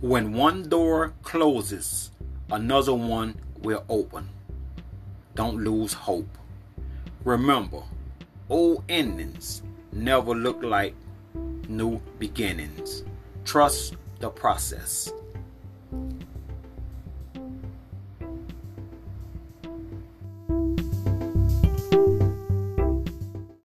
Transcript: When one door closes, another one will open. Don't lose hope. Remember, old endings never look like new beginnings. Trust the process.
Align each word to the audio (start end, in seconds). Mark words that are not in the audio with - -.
When 0.00 0.34
one 0.34 0.68
door 0.68 1.14
closes, 1.22 2.10
another 2.50 2.94
one 2.94 3.36
will 3.62 3.84
open. 3.88 4.28
Don't 5.34 5.64
lose 5.64 5.92
hope. 5.92 6.38
Remember, 7.24 7.82
old 8.48 8.84
endings 8.88 9.62
never 9.92 10.34
look 10.34 10.62
like 10.62 10.94
new 11.68 12.00
beginnings. 12.18 13.04
Trust 13.44 13.96
the 14.20 14.30
process. 14.30 15.12